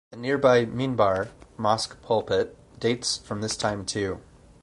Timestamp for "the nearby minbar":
0.09-1.27